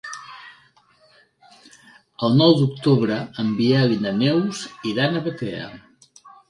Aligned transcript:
El 2.29 2.35
nou 2.39 2.57
d'octubre 2.63 3.21
en 3.45 3.55
Biel 3.61 3.97
i 3.99 4.01
na 4.09 4.17
Neus 4.27 4.67
iran 4.95 5.23
a 5.23 5.27
Batea. 5.31 5.75